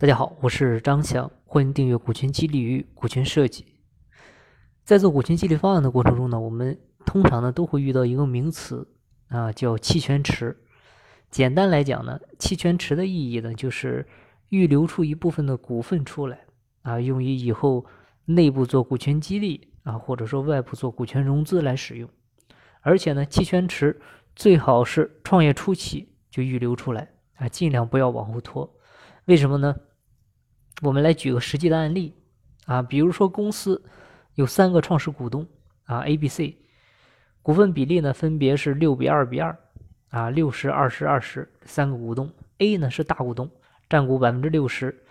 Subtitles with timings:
[0.00, 3.66] 大家好，我是张强，欢迎订阅股权激励与股权设计。
[4.82, 8.88] 在做股权激励方案的过程中呢，我们通常呢都会遇到一个名词
[9.28, 10.56] 啊，叫期权池。
[11.30, 14.08] 简单来讲呢，期权池的意义呢，就是
[14.48, 16.46] 预留出一部分的股份出来
[16.80, 17.84] 啊，用于以后
[18.24, 22.08] 内部做股权激励啊，或者说外部做股权融资来使用。
[22.80, 24.00] 而且呢，期权池
[24.34, 28.74] 最好是创业初期就预留出来啊，尽量不要往后拖。
[29.26, 29.76] 为什么呢？
[30.82, 32.14] 我们来举个实际的案例
[32.66, 33.82] 啊，比如说公司
[34.34, 35.46] 有三个创始股东
[35.84, 36.56] 啊，A、B、C，
[37.42, 39.56] 股份比例呢分别是六比二比二
[40.08, 43.50] 啊，六十、二十、二十，三个股东，A 呢是大股东，
[43.88, 45.04] 占股百分之六十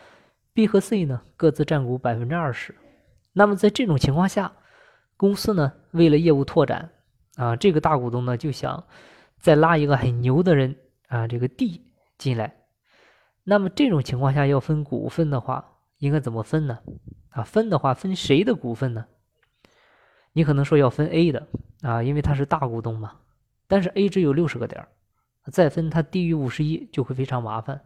[0.53, 2.73] ，B 和 C 呢各自占股百分之二十。
[3.33, 4.51] 那么在这种情况下，
[5.17, 6.89] 公司呢为了业务拓展
[7.35, 8.83] 啊，这个大股东呢就想
[9.37, 10.75] 再拉一个很牛的人
[11.07, 11.81] 啊，这个 D
[12.17, 12.58] 进来。
[13.49, 16.77] 那么这种情况下要分股份的话，应该怎么分呢？
[17.31, 19.07] 啊，分的话分谁的股份呢？
[20.33, 21.47] 你可能说要分 A 的
[21.81, 23.15] 啊，因为他是大股东嘛。
[23.67, 24.87] 但是 A 只有六十个点
[25.51, 27.81] 再分它低于五十一就会非常麻烦。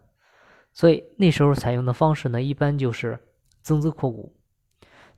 [0.74, 3.18] 所以那时候采用的方式呢，一般就是
[3.62, 4.36] 增资扩股。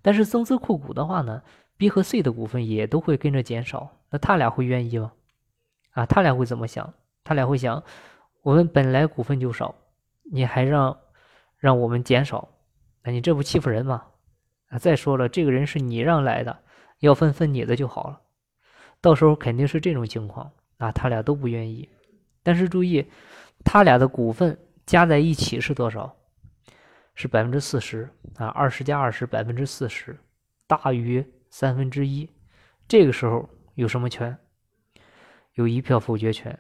[0.03, 1.41] 但是增资扩股的话呢
[1.75, 3.89] ，B 和 C 的股份也都会跟着减少。
[4.11, 5.11] 那他俩会愿意吗？
[5.93, 6.93] 啊，他俩会怎么想？
[7.23, 7.83] 他俩会想，
[8.43, 9.73] 我们本来股份就少。
[10.31, 10.97] 你还让
[11.57, 12.49] 让我们减少，
[13.03, 14.05] 那你这不欺负人吗？
[14.69, 16.59] 啊，再说了，这个人是你让来的，
[16.99, 18.21] 要分分你的就好了。
[19.01, 21.87] 到时候肯定是这种情况啊，他俩都不愿意。
[22.41, 23.05] 但是注意，
[23.63, 26.15] 他俩的股份加在一起是多少？
[27.13, 30.17] 是百分之四十啊，二十加二十，百分之四十，
[30.67, 32.29] 大于三分之一。
[32.87, 34.37] 这个时候有什么权？
[35.53, 36.59] 有一票否决权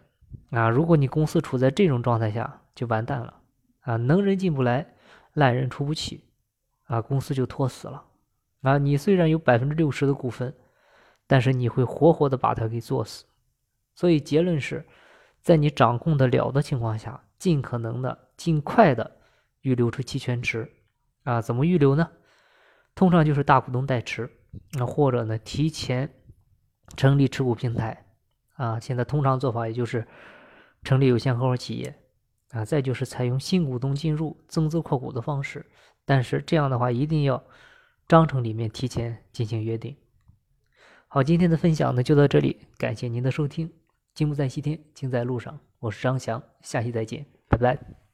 [0.51, 0.69] 啊！
[0.69, 3.41] 如果你公司处在这种状态下，就完蛋了。
[3.85, 4.93] 啊，能人进不来，
[5.33, 6.23] 烂人出不去，
[6.85, 8.03] 啊，公司就拖死了。
[8.61, 10.53] 啊，你虽然有百分之六十的股份，
[11.27, 13.25] 但是你会活活的把它给做死。
[13.93, 14.85] 所以结论是，
[15.41, 19.19] 在你掌控得了的情况下，尽可能的、尽快的
[19.61, 20.69] 预留出期权池。
[21.23, 22.09] 啊，怎么预留呢？
[22.95, 24.29] 通常就是大股东代持，
[24.73, 26.09] 那或者呢，提前
[26.97, 28.05] 成立持股平台。
[28.53, 30.07] 啊，现在通常做法也就是
[30.83, 31.93] 成立有限合伙企业。
[32.51, 35.65] 啊，再就是采用新股东进入增资扩股的方式，
[36.05, 37.43] 但是这样的话一定要
[38.07, 39.95] 章程里面提前进行约定。
[41.07, 43.71] 好，今天的分享呢就到这里，感谢您的收听。
[44.13, 45.59] 金不在西天，金在路上。
[45.79, 48.04] 我是张翔，下期再见，拜拜。